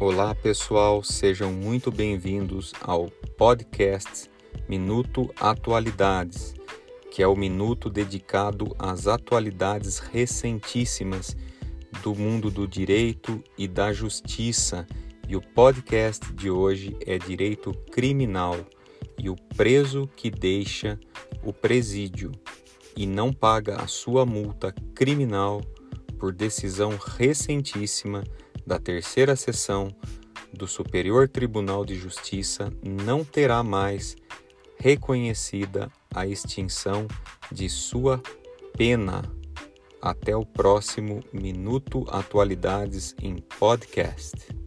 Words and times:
Olá 0.00 0.34
pessoal, 0.34 1.02
sejam 1.02 1.52
muito 1.52 1.92
bem-vindos 1.92 2.72
ao 2.80 3.10
podcast 3.36 4.30
Minuto 4.66 5.30
Atualidades, 5.38 6.54
que 7.12 7.22
é 7.22 7.26
o 7.26 7.36
minuto 7.36 7.90
dedicado 7.90 8.74
às 8.78 9.06
atualidades 9.06 9.98
recentíssimas 9.98 11.36
do 12.02 12.14
mundo 12.14 12.50
do 12.50 12.66
direito 12.66 13.44
e 13.58 13.68
da 13.68 13.92
justiça. 13.92 14.86
E 15.28 15.36
o 15.36 15.42
podcast 15.42 16.32
de 16.32 16.50
hoje 16.50 16.96
é 17.04 17.18
Direito 17.18 17.74
Criminal 17.92 18.56
e 19.18 19.28
o 19.28 19.36
preso 19.54 20.08
que 20.16 20.30
deixa 20.30 20.98
o 21.44 21.52
presídio 21.52 22.32
e 22.96 23.06
não 23.06 23.34
paga 23.34 23.76
a 23.76 23.86
sua 23.86 24.24
multa 24.24 24.74
criminal 24.94 25.60
por 26.18 26.32
decisão 26.32 26.98
recentíssima 27.18 28.24
da 28.70 28.78
terceira 28.78 29.34
sessão 29.34 29.92
do 30.52 30.64
Superior 30.68 31.28
Tribunal 31.28 31.84
de 31.84 31.96
Justiça 31.96 32.72
não 32.84 33.24
terá 33.24 33.64
mais 33.64 34.14
reconhecida 34.78 35.90
a 36.14 36.24
extinção 36.24 37.08
de 37.50 37.68
sua 37.68 38.22
pena. 38.76 39.22
Até 40.00 40.36
o 40.36 40.46
próximo 40.46 41.18
Minuto 41.32 42.06
Atualidades 42.08 43.12
em 43.20 43.38
Podcast. 43.58 44.59